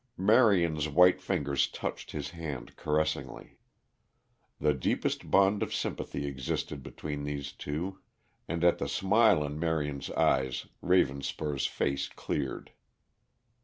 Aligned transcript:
Marion's 0.17 0.89
white 0.89 1.21
fingers 1.21 1.67
touched 1.67 2.09
his 2.09 2.31
hand 2.31 2.75
caressingly. 2.75 3.59
The 4.59 4.73
deepest 4.73 5.29
bond 5.29 5.61
of 5.61 5.75
sympathy 5.75 6.25
existed 6.25 6.81
between 6.81 7.23
these 7.23 7.51
two. 7.51 7.99
And 8.47 8.63
at 8.63 8.79
the 8.79 8.89
smile 8.89 9.43
in 9.45 9.59
Marion's 9.59 10.09
eye 10.09 10.51
Ravenspur's 10.81 11.67
face 11.67 12.09
cleared. 12.09 12.71